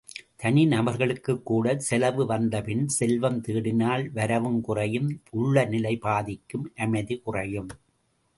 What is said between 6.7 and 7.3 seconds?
அமைதி